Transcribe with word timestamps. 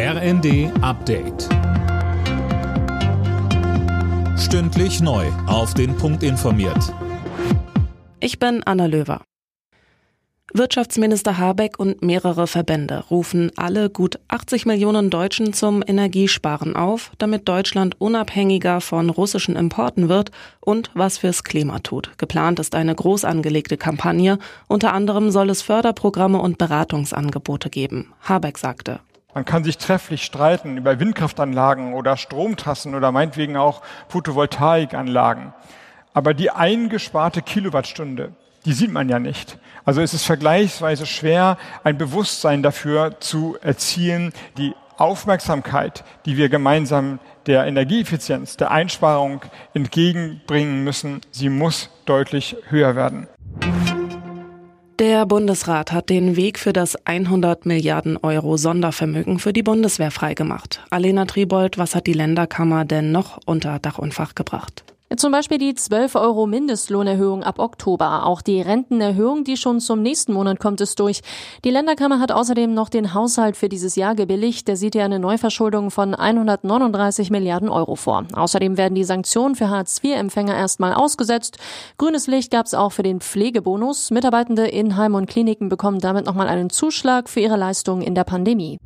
RND 0.00 0.70
Update. 0.80 1.48
Stündlich 4.38 5.00
neu. 5.00 5.26
Auf 5.48 5.74
den 5.74 5.96
Punkt 5.96 6.22
informiert. 6.22 6.94
Ich 8.20 8.38
bin 8.38 8.62
Anna 8.64 8.86
Löwer. 8.86 9.22
Wirtschaftsminister 10.54 11.38
Habeck 11.38 11.80
und 11.80 12.00
mehrere 12.00 12.46
Verbände 12.46 13.06
rufen 13.10 13.50
alle 13.56 13.90
gut 13.90 14.20
80 14.28 14.66
Millionen 14.66 15.10
Deutschen 15.10 15.52
zum 15.52 15.82
Energiesparen 15.84 16.76
auf, 16.76 17.10
damit 17.18 17.48
Deutschland 17.48 18.00
unabhängiger 18.00 18.80
von 18.80 19.10
russischen 19.10 19.56
Importen 19.56 20.08
wird 20.08 20.30
und 20.60 20.92
was 20.94 21.18
fürs 21.18 21.42
Klima 21.42 21.80
tut. 21.80 22.12
Geplant 22.18 22.60
ist 22.60 22.76
eine 22.76 22.94
groß 22.94 23.24
angelegte 23.24 23.76
Kampagne. 23.76 24.38
Unter 24.68 24.92
anderem 24.92 25.32
soll 25.32 25.50
es 25.50 25.62
Förderprogramme 25.62 26.38
und 26.38 26.56
Beratungsangebote 26.56 27.68
geben. 27.68 28.12
Habeck 28.20 28.58
sagte. 28.58 29.00
Man 29.38 29.44
kann 29.44 29.62
sich 29.62 29.78
trefflich 29.78 30.24
streiten 30.24 30.78
über 30.78 30.98
Windkraftanlagen 30.98 31.94
oder 31.94 32.16
Stromtassen 32.16 32.96
oder 32.96 33.12
meinetwegen 33.12 33.56
auch 33.56 33.82
Photovoltaikanlagen. 34.08 35.54
Aber 36.12 36.34
die 36.34 36.50
eingesparte 36.50 37.40
Kilowattstunde, 37.40 38.32
die 38.64 38.72
sieht 38.72 38.90
man 38.90 39.08
ja 39.08 39.20
nicht. 39.20 39.58
Also 39.84 40.00
es 40.00 40.12
ist 40.12 40.24
vergleichsweise 40.24 41.06
schwer, 41.06 41.56
ein 41.84 41.98
Bewusstsein 41.98 42.64
dafür 42.64 43.20
zu 43.20 43.56
erzielen, 43.62 44.32
die 44.56 44.74
Aufmerksamkeit, 44.96 46.02
die 46.26 46.36
wir 46.36 46.48
gemeinsam 46.48 47.20
der 47.46 47.64
Energieeffizienz, 47.64 48.56
der 48.56 48.72
Einsparung 48.72 49.42
entgegenbringen 49.72 50.82
müssen, 50.82 51.20
sie 51.30 51.48
muss 51.48 51.90
deutlich 52.06 52.56
höher 52.70 52.96
werden. 52.96 53.28
Der 54.98 55.26
Bundesrat 55.26 55.92
hat 55.92 56.10
den 56.10 56.34
Weg 56.34 56.58
für 56.58 56.72
das 56.72 56.96
100 57.06 57.66
Milliarden 57.66 58.16
Euro 58.16 58.56
Sondervermögen 58.56 59.38
für 59.38 59.52
die 59.52 59.62
Bundeswehr 59.62 60.10
freigemacht. 60.10 60.84
Alena 60.90 61.24
Tribold, 61.24 61.78
was 61.78 61.94
hat 61.94 62.08
die 62.08 62.12
Länderkammer 62.12 62.84
denn 62.84 63.12
noch 63.12 63.38
unter 63.46 63.78
Dach 63.78 63.98
und 63.98 64.12
Fach 64.12 64.34
gebracht? 64.34 64.82
Zum 65.16 65.32
Beispiel 65.32 65.56
die 65.56 65.74
12 65.74 66.16
Euro 66.16 66.46
Mindestlohnerhöhung 66.46 67.42
ab 67.42 67.58
Oktober. 67.58 68.26
Auch 68.26 68.42
die 68.42 68.60
Rentenerhöhung, 68.60 69.42
die 69.42 69.56
schon 69.56 69.80
zum 69.80 70.02
nächsten 70.02 70.34
Monat 70.34 70.60
kommt, 70.60 70.82
ist 70.82 71.00
durch. 71.00 71.22
Die 71.64 71.70
Länderkammer 71.70 72.20
hat 72.20 72.30
außerdem 72.30 72.74
noch 72.74 72.90
den 72.90 73.14
Haushalt 73.14 73.56
für 73.56 73.70
dieses 73.70 73.96
Jahr 73.96 74.14
gebilligt. 74.14 74.68
Der 74.68 74.76
sieht 74.76 74.94
ja 74.94 75.06
eine 75.06 75.18
Neuverschuldung 75.18 75.90
von 75.90 76.14
139 76.14 77.30
Milliarden 77.30 77.70
Euro 77.70 77.96
vor. 77.96 78.26
Außerdem 78.34 78.76
werden 78.76 78.94
die 78.94 79.04
Sanktionen 79.04 79.54
für 79.54 79.70
Hartz-IV-Empfänger 79.70 80.54
erstmal 80.54 80.92
ausgesetzt. 80.92 81.56
Grünes 81.96 82.26
Licht 82.26 82.50
gab 82.50 82.66
es 82.66 82.74
auch 82.74 82.92
für 82.92 83.02
den 83.02 83.20
Pflegebonus. 83.20 84.10
Mitarbeitende 84.10 84.66
in 84.66 84.96
Heim 84.96 85.14
und 85.14 85.26
Kliniken 85.26 85.70
bekommen 85.70 86.00
damit 86.00 86.26
nochmal 86.26 86.48
einen 86.48 86.68
Zuschlag 86.68 87.30
für 87.30 87.40
ihre 87.40 87.56
Leistungen 87.56 88.02
in 88.02 88.14
der 88.14 88.24
Pandemie. 88.24 88.78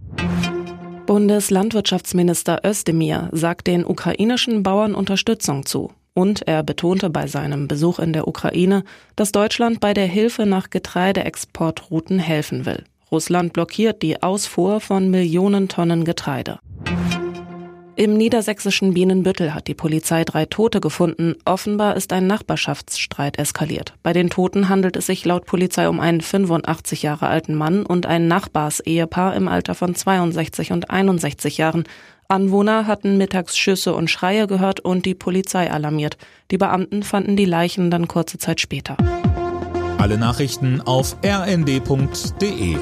Bundeslandwirtschaftsminister 1.06 2.60
Özdemir 2.64 3.28
sagt 3.32 3.66
den 3.66 3.84
ukrainischen 3.84 4.62
Bauern 4.62 4.94
Unterstützung 4.94 5.66
zu. 5.66 5.90
Und 6.14 6.46
er 6.46 6.62
betonte 6.62 7.08
bei 7.10 7.27
seinem 7.27 7.68
Besuch 7.68 7.98
in 7.98 8.12
der 8.12 8.28
Ukraine, 8.28 8.84
dass 9.16 9.32
Deutschland 9.32 9.80
bei 9.80 9.94
der 9.94 10.06
Hilfe 10.06 10.44
nach 10.44 10.70
Getreideexportrouten 10.70 12.18
helfen 12.18 12.66
will. 12.66 12.84
Russland 13.10 13.52
blockiert 13.52 14.02
die 14.02 14.22
Ausfuhr 14.22 14.80
von 14.80 15.10
Millionen 15.10 15.68
Tonnen 15.68 16.05
Getreide. 16.05 16.58
Im 17.94 18.16
niedersächsischen 18.16 18.94
Bienenbüttel 18.94 19.52
hat 19.52 19.68
die 19.68 19.74
Polizei 19.74 20.24
drei 20.24 20.46
Tote 20.46 20.80
gefunden. 20.80 21.34
Offenbar 21.44 21.94
ist 21.94 22.14
ein 22.14 22.27
Nachbarschaftsstreit 22.27 23.38
eskaliert. 23.38 23.92
Bei 24.02 24.14
den 24.14 24.30
Toten 24.30 24.70
handelt 24.70 24.96
es 24.96 25.06
sich 25.06 25.27
laut 25.27 25.44
Polizei 25.44 25.86
um 25.88 26.00
einen 26.00 26.22
85 26.22 27.02
Jahre 27.02 27.27
alten 27.27 27.55
Mann 27.55 27.84
und 27.84 28.06
ein 28.06 28.28
Nachbarsehepaar 28.28 29.36
im 29.36 29.46
Alter 29.46 29.74
von 29.74 29.94
62 29.94 30.72
und 30.72 30.90
61 30.90 31.58
Jahren. 31.58 31.84
Anwohner 32.33 32.86
hatten 32.86 33.19
mittags 33.19 33.58
Schüsse 33.58 33.94
und 33.94 34.08
Schreie 34.08 34.47
gehört 34.47 34.80
und 34.80 35.05
die 35.05 35.14
Polizei 35.14 35.70
alarmiert. 35.70 36.16
Die 36.50 36.56
Beamten 36.56 37.02
fanden 37.02 37.36
die 37.36 37.44
Leichen 37.44 37.91
dann 37.91 38.08
kurze 38.08 38.39
Zeit 38.39 38.58
später. 38.58 38.96
Alle 39.98 40.17
Nachrichten 40.17 40.80
auf 40.80 41.17
rnd.de 41.24 42.77